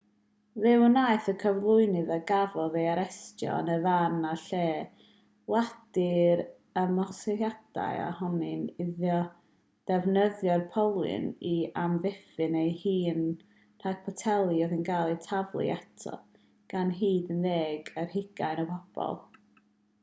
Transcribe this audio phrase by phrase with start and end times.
[0.61, 4.61] fe wnaeth y cyflwynydd a gafodd ei arestio yn y fan a'r lle
[5.53, 6.39] wadu'r
[6.83, 8.49] ymosodiad a honni
[8.85, 9.19] iddo
[9.91, 11.53] ddefnyddio'r polyn i
[11.83, 13.23] amddiffyn ei hun
[13.85, 16.15] rhag poteli oedd yn cael eu taflu ato
[16.75, 19.21] gan hyd at ddeg ar hugain o bobl